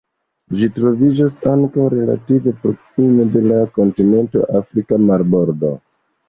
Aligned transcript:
Ĝi 0.59 0.67
troviĝas 0.77 1.35
ankaŭ 1.51 1.85
relative 1.95 2.53
proksime 2.63 3.27
de 3.37 3.45
la 3.53 3.61
kontinenta 3.77 4.43
afrika 4.63 5.01
marbordo. 5.05 5.73